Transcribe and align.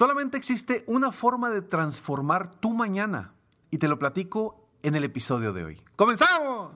Solamente 0.00 0.38
existe 0.38 0.82
una 0.86 1.12
forma 1.12 1.50
de 1.50 1.60
transformar 1.60 2.52
tu 2.52 2.72
mañana 2.72 3.34
y 3.70 3.76
te 3.76 3.86
lo 3.86 3.98
platico 3.98 4.66
en 4.82 4.94
el 4.94 5.04
episodio 5.04 5.52
de 5.52 5.62
hoy. 5.62 5.82
¡Comenzamos! 5.94 6.72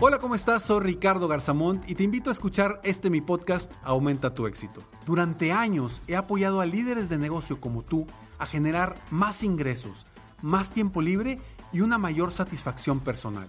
Hola, 0.00 0.18
¿cómo 0.18 0.34
estás? 0.34 0.64
Soy 0.64 0.80
Ricardo 0.80 1.28
Garzamont 1.28 1.88
y 1.88 1.94
te 1.94 2.02
invito 2.02 2.30
a 2.30 2.32
escuchar 2.32 2.80
este 2.82 3.10
mi 3.10 3.20
podcast 3.20 3.70
Aumenta 3.84 4.34
tu 4.34 4.48
éxito. 4.48 4.82
Durante 5.06 5.52
años 5.52 6.02
he 6.08 6.16
apoyado 6.16 6.60
a 6.60 6.66
líderes 6.66 7.08
de 7.08 7.18
negocio 7.18 7.60
como 7.60 7.84
tú 7.84 8.08
a 8.40 8.46
generar 8.46 8.96
más 9.12 9.44
ingresos, 9.44 10.04
más 10.42 10.72
tiempo 10.72 11.00
libre 11.00 11.38
y 11.72 11.82
una 11.82 11.96
mayor 11.96 12.32
satisfacción 12.32 12.98
personal. 12.98 13.48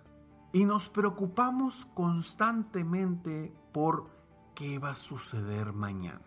y 0.53 0.65
nos 0.65 0.89
preocupamos 0.89 1.87
constantemente 1.93 3.53
por 3.71 4.09
qué 4.55 4.79
va 4.79 4.91
a 4.91 4.95
suceder 4.95 5.73
mañana. 5.73 6.21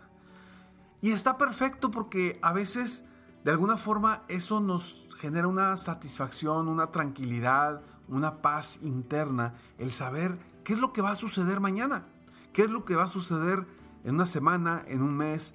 Y 1.00 1.10
está 1.10 1.36
perfecto 1.36 1.90
porque 1.90 2.38
a 2.42 2.52
veces 2.52 3.04
de 3.44 3.50
alguna 3.50 3.76
forma 3.76 4.22
eso 4.28 4.60
nos 4.60 5.06
genera 5.18 5.46
una 5.46 5.76
satisfacción, 5.76 6.68
una 6.68 6.90
tranquilidad, 6.90 7.82
una 8.08 8.40
paz 8.40 8.78
interna, 8.82 9.54
el 9.78 9.92
saber 9.92 10.38
qué 10.64 10.72
es 10.72 10.80
lo 10.80 10.92
que 10.92 11.02
va 11.02 11.10
a 11.10 11.16
suceder 11.16 11.60
mañana, 11.60 12.06
qué 12.52 12.62
es 12.62 12.70
lo 12.70 12.84
que 12.84 12.96
va 12.96 13.04
a 13.04 13.08
suceder 13.08 13.66
en 14.04 14.14
una 14.14 14.26
semana, 14.26 14.82
en 14.86 15.02
un 15.02 15.14
mes, 15.16 15.54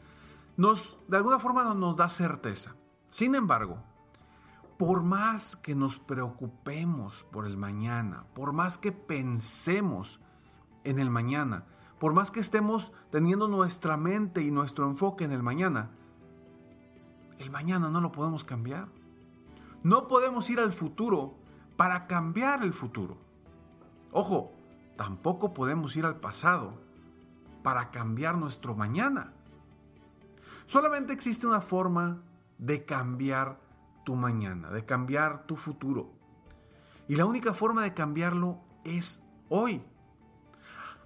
nos 0.57 0.99
de 1.07 1.17
alguna 1.17 1.39
forma 1.39 1.73
nos 1.73 1.95
da 1.95 2.09
certeza. 2.09 2.75
Sin 3.05 3.33
embargo, 3.33 3.83
por 4.79 5.03
más 5.03 5.57
que 5.57 5.75
nos 5.75 5.99
preocupemos 5.99 7.25
por 7.33 7.45
el 7.45 7.57
mañana, 7.57 8.23
por 8.33 8.53
más 8.53 8.77
que 8.77 8.93
pensemos 8.93 10.21
en 10.85 10.99
el 10.99 11.09
mañana, 11.09 11.65
por 11.99 12.13
más 12.13 12.31
que 12.31 12.39
estemos 12.39 12.93
teniendo 13.11 13.49
nuestra 13.49 13.97
mente 13.97 14.41
y 14.41 14.51
nuestro 14.51 14.85
enfoque 14.85 15.25
en 15.25 15.33
el 15.33 15.43
mañana, 15.43 15.91
el 17.39 17.51
mañana 17.51 17.89
no 17.89 17.99
lo 17.99 18.13
podemos 18.13 18.45
cambiar. 18.45 18.87
No 19.83 20.07
podemos 20.07 20.49
ir 20.49 20.61
al 20.61 20.71
futuro 20.71 21.35
para 21.75 22.07
cambiar 22.07 22.63
el 22.63 22.71
futuro. 22.71 23.17
Ojo, 24.13 24.53
tampoco 24.95 25.53
podemos 25.53 25.97
ir 25.97 26.05
al 26.05 26.21
pasado 26.21 26.79
para 27.63 27.91
cambiar 27.91 28.37
nuestro 28.37 28.75
mañana. 28.75 29.33
Solamente 30.67 31.11
existe 31.11 31.47
una 31.47 31.59
forma 31.59 32.21
de 32.57 32.85
cambiar 32.85 33.68
tu 34.03 34.15
mañana, 34.15 34.69
de 34.71 34.85
cambiar 34.85 35.45
tu 35.45 35.55
futuro. 35.55 36.11
Y 37.07 37.15
la 37.15 37.25
única 37.25 37.53
forma 37.53 37.83
de 37.83 37.93
cambiarlo 37.93 38.59
es 38.83 39.21
hoy, 39.49 39.81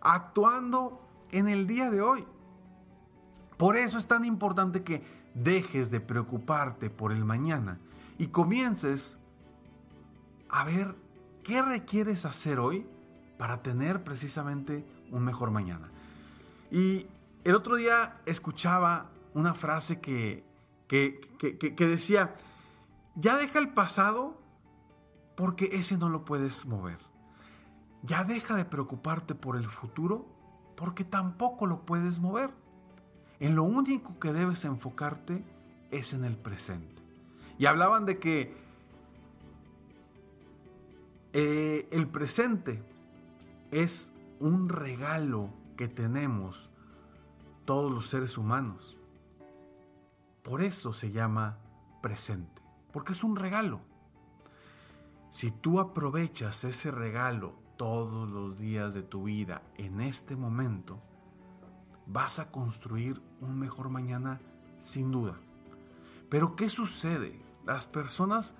actuando 0.01 1.01
en 1.31 1.47
el 1.47 1.65
día 1.65 1.89
de 1.89 2.01
hoy. 2.01 2.25
Por 3.57 3.77
eso 3.77 3.97
es 3.97 4.07
tan 4.07 4.25
importante 4.25 4.83
que 4.83 5.01
dejes 5.33 5.89
de 5.89 5.99
preocuparte 5.99 6.89
por 6.89 7.11
el 7.11 7.25
mañana 7.25 7.79
y 8.17 8.27
comiences 8.27 9.17
a 10.49 10.65
ver 10.65 10.95
qué 11.43 11.61
requieres 11.61 12.25
hacer 12.25 12.59
hoy 12.59 12.85
para 13.37 13.61
tener 13.61 14.03
precisamente 14.03 14.85
un 15.11 15.23
mejor 15.23 15.51
mañana. 15.51 15.89
Y 16.71 17.07
el 17.43 17.55
otro 17.55 17.75
día 17.75 18.19
escuchaba 18.25 19.09
una 19.33 19.53
frase 19.53 19.99
que, 19.99 20.43
que, 20.87 21.19
que 21.39 21.87
decía, 21.87 22.35
ya 23.15 23.37
deja 23.37 23.59
el 23.59 23.69
pasado 23.69 24.41
porque 25.35 25.69
ese 25.73 25.97
no 25.97 26.09
lo 26.09 26.25
puedes 26.25 26.65
mover. 26.65 26.99
Ya 28.01 28.23
deja 28.23 28.55
de 28.55 28.65
preocuparte 28.65 29.35
por 29.35 29.55
el 29.55 29.67
futuro 29.67 30.25
porque 30.75 31.03
tampoco 31.03 31.65
lo 31.65 31.85
puedes 31.85 32.19
mover. 32.19 32.51
En 33.39 33.55
lo 33.55 33.63
único 33.63 34.19
que 34.19 34.33
debes 34.33 34.65
enfocarte 34.65 35.43
es 35.91 36.13
en 36.13 36.23
el 36.23 36.37
presente. 36.37 37.01
Y 37.57 37.65
hablaban 37.65 38.05
de 38.05 38.19
que 38.19 38.57
eh, 41.33 41.87
el 41.91 42.07
presente 42.07 42.83
es 43.71 44.11
un 44.39 44.69
regalo 44.69 45.49
que 45.77 45.87
tenemos 45.87 46.69
todos 47.65 47.91
los 47.91 48.09
seres 48.09 48.37
humanos. 48.37 48.97
Por 50.43 50.61
eso 50.61 50.93
se 50.93 51.11
llama 51.11 51.57
presente 52.01 52.62
porque 52.93 53.11
es 53.11 53.23
un 53.23 53.35
regalo. 53.35 53.81
Si 55.31 55.51
tú 55.51 55.79
aprovechas 55.79 56.63
ese 56.63 56.91
regalo 56.91 57.55
todos 57.75 58.29
los 58.29 58.57
días 58.59 58.93
de 58.93 59.01
tu 59.01 59.23
vida 59.23 59.63
en 59.77 59.99
este 59.99 60.35
momento, 60.35 61.01
vas 62.05 62.39
a 62.39 62.51
construir 62.51 63.21
un 63.41 63.57
mejor 63.57 63.89
mañana 63.89 64.39
sin 64.79 65.11
duda. 65.11 65.39
Pero 66.29 66.55
¿qué 66.55 66.69
sucede? 66.69 67.41
Las 67.65 67.87
personas 67.87 68.55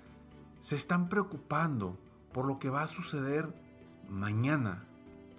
se 0.60 0.76
están 0.76 1.08
preocupando 1.08 1.96
por 2.32 2.46
lo 2.46 2.58
que 2.58 2.70
va 2.70 2.82
a 2.82 2.88
suceder 2.88 3.54
mañana. 4.08 4.84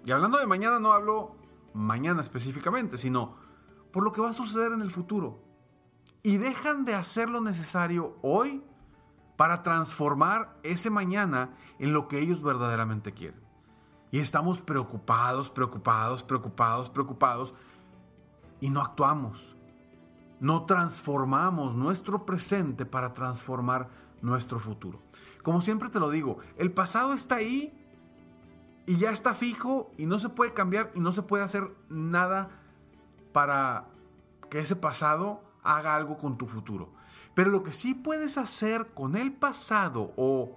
Y 0.04 0.12
hablando 0.12 0.38
de 0.38 0.46
mañana 0.46 0.80
no 0.80 0.92
hablo 0.92 1.36
mañana 1.74 2.22
específicamente, 2.22 2.96
sino 2.96 3.36
por 3.92 4.04
lo 4.04 4.12
que 4.12 4.22
va 4.22 4.30
a 4.30 4.32
suceder 4.32 4.72
en 4.72 4.80
el 4.80 4.90
futuro. 4.90 5.42
Y 6.22 6.38
dejan 6.38 6.84
de 6.84 6.94
hacer 6.94 7.28
lo 7.28 7.40
necesario 7.40 8.16
hoy 8.22 8.62
para 9.36 9.62
transformar 9.62 10.56
ese 10.62 10.90
mañana 10.90 11.50
en 11.78 11.92
lo 11.92 12.08
que 12.08 12.18
ellos 12.18 12.42
verdaderamente 12.42 13.12
quieren. 13.12 13.40
Y 14.10 14.18
estamos 14.18 14.60
preocupados, 14.60 15.50
preocupados, 15.50 16.22
preocupados, 16.22 16.90
preocupados 16.90 17.54
y 18.60 18.70
no 18.70 18.80
actuamos. 18.80 19.56
No 20.40 20.64
transformamos 20.64 21.76
nuestro 21.76 22.24
presente 22.24 22.86
para 22.86 23.14
transformar 23.14 23.88
nuestro 24.22 24.58
futuro. 24.58 25.02
Como 25.42 25.62
siempre 25.62 25.88
te 25.90 26.00
lo 26.00 26.10
digo, 26.10 26.38
el 26.56 26.72
pasado 26.72 27.12
está 27.12 27.36
ahí 27.36 27.72
y 28.86 28.96
ya 28.96 29.10
está 29.10 29.34
fijo 29.34 29.90
y 29.96 30.06
no 30.06 30.18
se 30.18 30.28
puede 30.28 30.52
cambiar 30.54 30.90
y 30.94 31.00
no 31.00 31.12
se 31.12 31.22
puede 31.22 31.44
hacer 31.44 31.74
nada 31.88 32.50
para 33.32 33.86
que 34.50 34.60
ese 34.60 34.76
pasado 34.76 35.42
haga 35.62 35.96
algo 35.96 36.16
con 36.16 36.38
tu 36.38 36.46
futuro. 36.46 36.95
Pero 37.36 37.50
lo 37.50 37.62
que 37.62 37.70
sí 37.70 37.92
puedes 37.92 38.38
hacer 38.38 38.94
con 38.94 39.14
el 39.14 39.30
pasado 39.30 40.14
o 40.16 40.56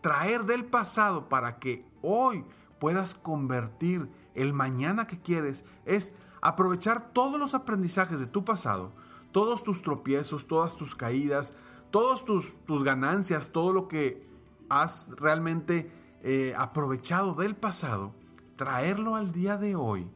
traer 0.00 0.44
del 0.44 0.64
pasado 0.64 1.28
para 1.28 1.58
que 1.58 1.84
hoy 2.02 2.44
puedas 2.78 3.14
convertir 3.14 4.08
el 4.36 4.52
mañana 4.52 5.08
que 5.08 5.20
quieres 5.20 5.64
es 5.84 6.12
aprovechar 6.40 7.10
todos 7.12 7.36
los 7.40 7.52
aprendizajes 7.52 8.20
de 8.20 8.28
tu 8.28 8.44
pasado, 8.44 8.92
todos 9.32 9.64
tus 9.64 9.82
tropiezos, 9.82 10.46
todas 10.46 10.76
tus 10.76 10.94
caídas, 10.94 11.52
todas 11.90 12.24
tus, 12.24 12.54
ganancias, 12.84 13.50
todo 13.50 13.72
lo 13.72 13.88
que 13.88 14.24
has 14.68 15.08
realmente 15.16 15.90
eh, 16.22 16.54
aprovechado 16.56 17.34
del 17.34 17.56
pasado, 17.56 18.14
traerlo 18.54 19.16
al 19.16 19.32
día 19.32 19.56
de 19.56 19.74
hoy 19.74 20.08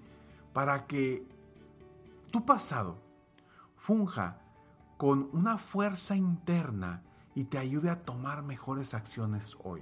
para 0.53 0.87
que 0.87 1.27
tu 2.31 2.47
pasado 2.47 3.03
funja 3.75 4.39
con 4.99 5.31
una 5.33 5.57
fuerza 5.57 6.17
interna 6.17 7.03
y 7.35 7.45
te 7.45 7.57
ayude 7.57 7.89
a 7.89 8.03
tomar 8.03 8.43
mejores 8.43 8.93
acciones 8.93 9.57
hoy. 9.63 9.81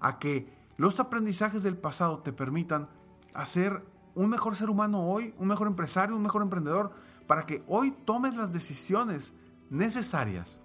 A 0.00 0.18
que 0.18 0.52
los 0.76 0.98
aprendizajes 0.98 1.62
del 1.62 1.76
pasado 1.76 2.18
te 2.20 2.32
permitan 2.32 2.88
hacer 3.34 3.84
un 4.14 4.30
mejor 4.30 4.56
ser 4.56 4.70
humano 4.70 5.06
hoy, 5.06 5.34
un 5.38 5.48
mejor 5.48 5.66
empresario, 5.66 6.16
un 6.16 6.22
mejor 6.22 6.42
emprendedor, 6.42 6.92
para 7.26 7.44
que 7.44 7.62
hoy 7.68 7.92
tomes 8.04 8.34
las 8.36 8.52
decisiones 8.52 9.34
necesarias 9.70 10.62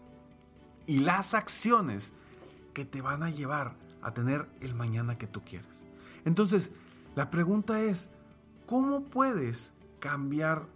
y 0.88 1.00
las 1.00 1.34
acciones 1.34 2.14
que 2.74 2.86
te 2.86 3.02
van 3.02 3.22
a 3.22 3.30
llevar 3.30 3.76
a 4.02 4.14
tener 4.14 4.50
el 4.62 4.76
mañana 4.76 5.16
que 5.16 5.28
tú 5.28 5.42
quieres. 5.44 5.84
Entonces, 6.24 6.72
la 7.16 7.30
pregunta 7.30 7.82
es, 7.82 8.12
¿cómo 8.66 9.04
puedes 9.04 9.74
cambiar 10.00 10.68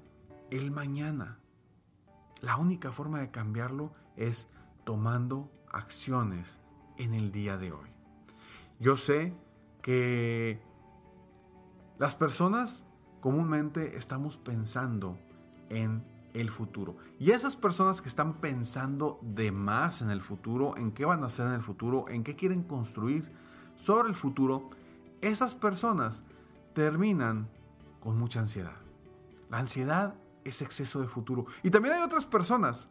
el 0.49 0.71
mañana? 0.71 1.39
La 2.43 2.57
única 2.57 2.91
forma 2.91 3.21
de 3.21 3.31
cambiarlo 3.31 3.93
es 4.17 4.49
tomando 4.83 5.49
acciones 5.71 6.59
en 6.97 7.13
el 7.13 7.31
día 7.31 7.57
de 7.57 7.71
hoy. 7.71 7.87
Yo 8.81 8.97
sé 8.97 9.33
que 9.81 10.61
las 11.97 12.17
personas 12.17 12.85
comúnmente 13.21 13.95
estamos 13.95 14.35
pensando 14.35 15.17
en 15.69 16.03
el 16.33 16.49
futuro. 16.49 16.97
Y 17.17 17.31
esas 17.31 17.55
personas 17.55 18.01
que 18.01 18.09
están 18.09 18.41
pensando 18.41 19.21
de 19.21 19.53
más 19.53 20.01
en 20.01 20.09
el 20.09 20.21
futuro, 20.21 20.75
en 20.75 20.91
qué 20.91 21.05
van 21.05 21.23
a 21.23 21.27
hacer 21.27 21.47
en 21.47 21.53
el 21.53 21.61
futuro, 21.61 22.09
en 22.09 22.25
qué 22.25 22.35
quieren 22.35 22.63
construir 22.63 23.31
sobre 23.77 24.09
el 24.09 24.15
futuro, 24.15 24.69
esas 25.21 25.55
personas 25.55 26.25
terminan 26.73 27.47
con 28.01 28.19
mucha 28.19 28.41
ansiedad. 28.41 28.75
La 29.49 29.59
ansiedad 29.59 30.15
es 30.45 30.61
exceso 30.61 31.01
de 31.01 31.07
futuro. 31.07 31.45
Y 31.63 31.69
también 31.69 31.95
hay 31.95 32.01
otras 32.01 32.25
personas 32.25 32.89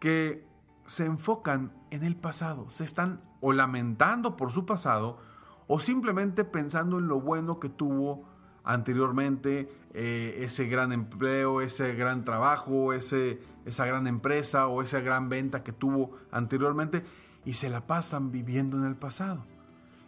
que 0.00 0.46
se 0.86 1.04
enfocan 1.04 1.72
en 1.90 2.04
el 2.04 2.16
pasado, 2.16 2.70
se 2.70 2.84
están 2.84 3.20
o 3.40 3.52
lamentando 3.52 4.36
por 4.36 4.52
su 4.52 4.66
pasado 4.66 5.18
o 5.66 5.80
simplemente 5.80 6.44
pensando 6.44 6.98
en 6.98 7.08
lo 7.08 7.20
bueno 7.20 7.58
que 7.58 7.68
tuvo 7.68 8.24
anteriormente, 8.64 9.72
eh, 9.94 10.38
ese 10.40 10.66
gran 10.66 10.92
empleo, 10.92 11.60
ese 11.60 11.94
gran 11.94 12.24
trabajo, 12.24 12.92
ese, 12.92 13.40
esa 13.64 13.86
gran 13.86 14.06
empresa 14.06 14.66
o 14.66 14.82
esa 14.82 15.00
gran 15.00 15.28
venta 15.28 15.62
que 15.62 15.72
tuvo 15.72 16.16
anteriormente 16.30 17.04
y 17.44 17.54
se 17.54 17.68
la 17.68 17.86
pasan 17.86 18.32
viviendo 18.32 18.76
en 18.76 18.84
el 18.84 18.96
pasado. 18.96 19.44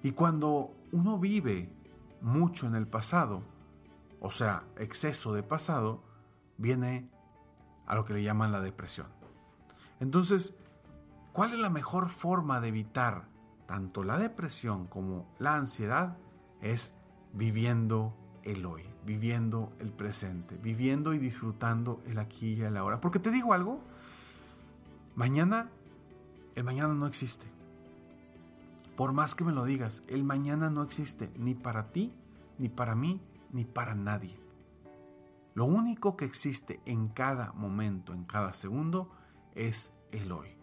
Y 0.03 0.13
cuando 0.13 0.75
uno 0.93 1.19
vive 1.19 1.73
mucho 2.21 2.67
en 2.67 2.75
el 2.75 2.87
pasado, 2.87 3.43
o 4.21 4.31
sea, 4.31 4.65
exceso 4.77 5.33
de 5.33 5.43
pasado, 5.43 6.03
viene 6.59 7.09
a 7.87 7.95
lo 7.95 8.05
que 8.05 8.13
le 8.13 8.23
llaman 8.23 8.53
la 8.53 8.61
depresión. 8.61 9.07
Entonces, 10.01 10.55
¿cuál 11.33 11.53
es 11.53 11.59
la 11.59 11.71
mejor 11.71 12.11
forma 12.11 12.61
de 12.61 12.69
evitar 12.69 13.25
tanto 13.67 14.03
la 14.03 14.19
depresión 14.19 14.87
como 14.87 15.27
la 15.39 15.55
ansiedad? 15.55 16.17
Es 16.61 16.93
viviendo 17.33 18.15
el 18.43 18.67
hoy, 18.67 18.85
viviendo 19.07 19.73
el 19.79 19.91
presente, 19.91 20.57
viviendo 20.57 21.15
y 21.15 21.19
disfrutando 21.19 22.03
el 22.07 22.19
aquí 22.19 22.55
y 22.55 22.63
el 22.63 22.77
ahora. 22.77 23.01
Porque 23.01 23.19
te 23.19 23.31
digo 23.31 23.53
algo, 23.53 23.81
mañana, 25.15 25.71
el 26.55 26.65
mañana 26.65 26.95
no 26.95 27.07
existe. 27.07 27.47
Por 28.97 29.13
más 29.13 29.35
que 29.35 29.45
me 29.45 29.53
lo 29.53 29.65
digas, 29.65 30.03
el 30.09 30.25
mañana 30.25 30.71
no 30.71 30.83
existe 30.83 31.31
ni 31.37 31.55
para 31.55 31.93
ti, 31.93 32.13
ni 32.59 32.69
para 32.69 32.97
mí, 32.97 33.21
ni 33.53 33.65
para 33.65 33.95
nadie. 33.95 34.48
Lo 35.59 35.65
único 35.65 36.17
que 36.17 36.25
existe 36.25 36.81
en 36.85 37.09
cada 37.09 37.51
momento, 37.51 38.13
en 38.13 38.23
cada 38.23 38.53
segundo, 38.53 39.11
es 39.57 39.93
el 40.13 40.31
hoy. 40.31 40.57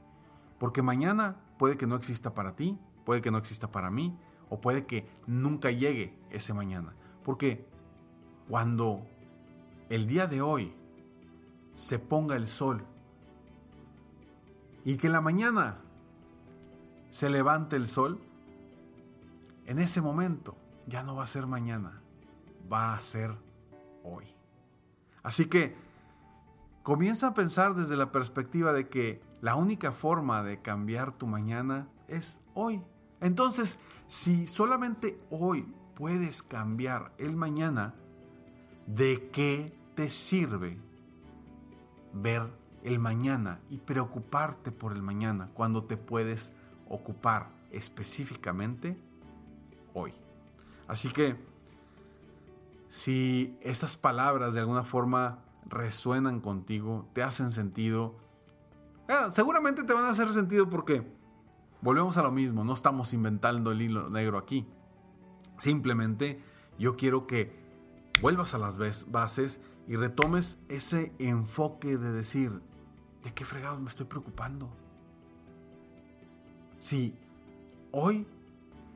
Porque 0.57 0.81
mañana 0.81 1.35
puede 1.57 1.75
que 1.75 1.85
no 1.85 1.97
exista 1.97 2.33
para 2.33 2.55
ti, 2.55 2.79
puede 3.03 3.21
que 3.21 3.29
no 3.29 3.37
exista 3.37 3.69
para 3.69 3.91
mí, 3.91 4.17
o 4.49 4.61
puede 4.61 4.85
que 4.85 5.05
nunca 5.27 5.69
llegue 5.69 6.17
ese 6.29 6.53
mañana. 6.53 6.95
Porque 7.25 7.67
cuando 8.47 9.05
el 9.89 10.07
día 10.07 10.27
de 10.27 10.41
hoy 10.41 10.73
se 11.73 11.99
ponga 11.99 12.37
el 12.37 12.47
sol 12.47 12.81
y 14.85 14.95
que 14.95 15.07
en 15.07 15.13
la 15.13 15.19
mañana 15.19 15.79
se 17.11 17.29
levante 17.29 17.75
el 17.75 17.89
sol, 17.89 18.21
en 19.65 19.77
ese 19.79 19.99
momento 19.99 20.55
ya 20.87 21.03
no 21.03 21.17
va 21.17 21.25
a 21.25 21.27
ser 21.27 21.47
mañana, 21.47 22.01
va 22.71 22.95
a 22.95 23.01
ser 23.01 23.35
hoy. 24.01 24.34
Así 25.25 25.47
que 25.47 25.75
comienza 26.83 27.29
a 27.29 27.33
pensar 27.33 27.73
desde 27.73 27.97
la 27.97 28.11
perspectiva 28.11 28.73
de 28.73 28.89
que 28.89 29.23
la 29.41 29.55
única 29.55 29.91
forma 29.91 30.43
de 30.43 30.61
cambiar 30.61 31.17
tu 31.17 31.25
mañana 31.25 31.87
es 32.07 32.41
hoy. 32.53 32.83
Entonces, 33.21 33.79
si 34.05 34.45
solamente 34.45 35.19
hoy 35.31 35.65
puedes 35.95 36.43
cambiar 36.43 37.11
el 37.17 37.35
mañana, 37.35 37.95
¿de 38.85 39.31
qué 39.31 39.75
te 39.95 40.09
sirve 40.09 40.77
ver 42.13 42.43
el 42.83 42.99
mañana 42.99 43.61
y 43.71 43.79
preocuparte 43.79 44.71
por 44.71 44.93
el 44.93 45.01
mañana 45.01 45.49
cuando 45.55 45.85
te 45.85 45.97
puedes 45.97 46.51
ocupar 46.87 47.49
específicamente 47.71 48.95
hoy? 49.95 50.13
Así 50.87 51.09
que, 51.09 51.35
si 52.89 53.57
estas 53.61 53.97
palabras 53.97 54.53
de 54.53 54.61
alguna 54.61 54.83
forma 54.83 55.39
resuenan 55.65 56.39
contigo, 56.39 57.09
te 57.13 57.23
hacen 57.23 57.51
sentido, 57.51 58.15
ah, 59.07 59.29
seguramente 59.31 59.83
te 59.83 59.93
van 59.93 60.05
a 60.05 60.11
hacer 60.11 60.31
sentido 60.33 60.69
porque 60.69 61.05
volvemos 61.81 62.17
a 62.17 62.23
lo 62.23 62.31
mismo, 62.31 62.63
no 62.63 62.73
estamos 62.73 63.13
inventando 63.13 63.71
el 63.71 63.81
hilo 63.81 64.09
negro 64.09 64.37
aquí. 64.37 64.67
Simplemente 65.57 66.41
yo 66.77 66.95
quiero 66.95 67.27
que 67.27 67.55
vuelvas 68.21 68.53
a 68.53 68.57
las 68.57 68.77
bases 69.11 69.59
y 69.87 69.95
retomes 69.95 70.57
ese 70.67 71.13
enfoque 71.19 71.97
de 71.97 72.11
decir, 72.11 72.61
¿de 73.23 73.33
qué 73.33 73.45
fregado 73.45 73.79
me 73.79 73.89
estoy 73.89 74.05
preocupando? 74.05 74.69
Si 76.79 77.15
hoy 77.91 78.27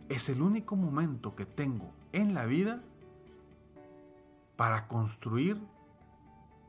es 0.09 0.29
el 0.29 0.41
único 0.41 0.75
momento 0.75 1.35
que 1.35 1.45
tengo 1.45 1.91
en 2.11 2.33
la 2.33 2.45
vida 2.45 2.81
para 4.59 4.89
construir 4.89 5.57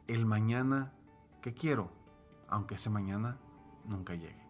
el 0.07 0.25
mañana 0.25 0.93
que 1.43 1.53
quiero, 1.55 1.91
aunque 2.49 2.77
ese 2.77 2.89
mañana 2.89 3.37
nunca 3.85 4.15
llegue. 4.15 4.47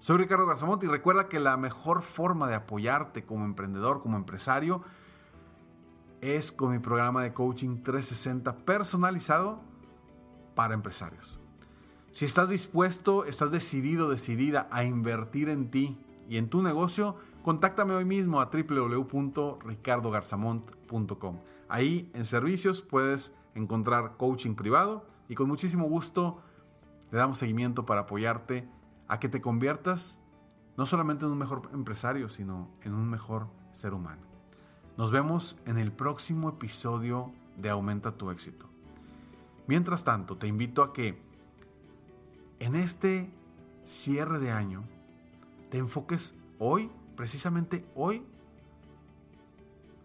Soy 0.00 0.16
Ricardo 0.16 0.46
Garzamont 0.46 0.82
y 0.82 0.88
recuerda 0.88 1.28
que 1.28 1.38
la 1.38 1.56
mejor 1.56 2.02
forma 2.02 2.48
de 2.48 2.56
apoyarte 2.56 3.24
como 3.24 3.44
emprendedor, 3.44 4.02
como 4.02 4.16
empresario, 4.16 4.82
es 6.20 6.50
con 6.50 6.72
mi 6.72 6.80
programa 6.80 7.22
de 7.22 7.32
coaching 7.32 7.84
360 7.84 8.64
personalizado 8.64 9.60
para 10.56 10.74
empresarios. 10.74 11.38
Si 12.10 12.24
estás 12.24 12.48
dispuesto, 12.48 13.26
estás 13.26 13.52
decidido, 13.52 14.10
decidida 14.10 14.66
a 14.72 14.82
invertir 14.82 15.50
en 15.50 15.70
ti 15.70 16.04
y 16.28 16.36
en 16.36 16.50
tu 16.50 16.64
negocio, 16.64 17.14
contáctame 17.44 17.94
hoy 17.94 18.04
mismo 18.04 18.40
a 18.40 18.50
www.ricardogarzamont.com. 18.50 21.38
Ahí 21.68 22.10
en 22.14 22.24
servicios 22.24 22.82
puedes 22.82 23.34
encontrar 23.54 24.16
coaching 24.16 24.54
privado 24.54 25.06
y 25.28 25.34
con 25.34 25.48
muchísimo 25.48 25.88
gusto 25.88 26.40
le 27.10 27.18
damos 27.18 27.38
seguimiento 27.38 27.86
para 27.86 28.02
apoyarte 28.02 28.68
a 29.08 29.18
que 29.18 29.28
te 29.28 29.40
conviertas 29.40 30.20
no 30.76 30.86
solamente 30.86 31.24
en 31.24 31.32
un 31.32 31.38
mejor 31.38 31.70
empresario, 31.72 32.28
sino 32.28 32.70
en 32.82 32.92
un 32.94 33.08
mejor 33.08 33.48
ser 33.72 33.94
humano. 33.94 34.22
Nos 34.96 35.10
vemos 35.10 35.58
en 35.66 35.78
el 35.78 35.92
próximo 35.92 36.50
episodio 36.50 37.32
de 37.56 37.70
Aumenta 37.70 38.12
tu 38.12 38.30
éxito. 38.30 38.68
Mientras 39.66 40.04
tanto, 40.04 40.36
te 40.36 40.46
invito 40.46 40.82
a 40.82 40.92
que 40.92 41.20
en 42.60 42.74
este 42.74 43.30
cierre 43.82 44.38
de 44.38 44.52
año 44.52 44.84
te 45.70 45.78
enfoques 45.78 46.36
hoy, 46.58 46.90
precisamente 47.16 47.86
hoy, 47.94 48.24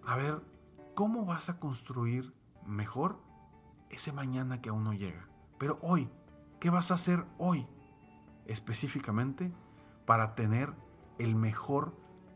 a 0.05 0.15
ver 0.15 0.41
cómo 0.93 1.25
vas 1.25 1.49
a 1.49 1.59
construir 1.59 2.33
mejor 2.65 3.19
ese 3.89 4.11
mañana 4.11 4.61
que 4.61 4.69
aún 4.69 4.83
no 4.83 4.93
llega. 4.93 5.27
Pero 5.57 5.79
hoy, 5.81 6.09
¿qué 6.59 6.69
vas 6.69 6.91
a 6.91 6.95
hacer 6.95 7.25
hoy 7.37 7.67
específicamente 8.45 9.51
para 10.05 10.35
tener 10.35 10.73
el 11.19 11.35
mejor 11.35 11.93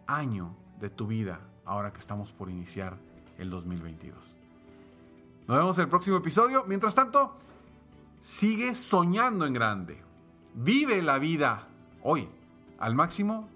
año 0.08 0.56
de 0.80 0.90
tu 0.90 1.08
vida 1.08 1.42
ahora 1.66 1.92
que 1.92 2.00
estamos 2.00 2.32
por 2.32 2.50
iniciar 2.50 2.98
el 3.38 3.50
2022. 3.50 4.40
Nos 5.48 5.58
vemos 5.58 5.78
en 5.78 5.84
el 5.84 5.90
próximo 5.90 6.18
episodio. 6.18 6.64
Mientras 6.68 6.96
tanto, 6.96 7.36
sigue 8.22 8.76
soñando 8.76 9.46
en 9.46 9.54
grande. 9.54 10.02
Vive 10.54 11.02
la 11.02 11.20
vida 11.20 11.68
hoy 12.02 12.30
al 12.80 12.96
máximo 12.96 13.50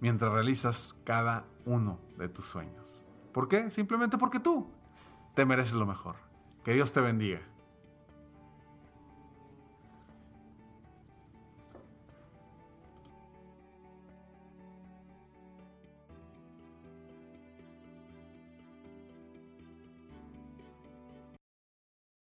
mientras 0.00 0.32
realizas 0.32 0.94
cada 1.04 1.44
uno 1.64 1.98
de 2.18 2.28
tus 2.28 2.44
sueños. 2.44 3.01
¿Por 3.32 3.48
qué? 3.48 3.70
Simplemente 3.70 4.18
porque 4.18 4.40
tú 4.40 4.68
te 5.34 5.44
mereces 5.44 5.74
lo 5.74 5.86
mejor. 5.86 6.16
Que 6.64 6.74
Dios 6.74 6.92
te 6.92 7.00
bendiga. 7.00 7.40